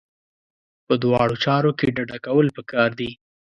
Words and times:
په 0.87 0.93
دواړو 1.03 1.35
چارو 1.45 1.71
کې 1.79 1.93
ډډه 1.95 2.17
کول 2.25 2.47
پکار 2.57 2.89
دي. 2.99 3.11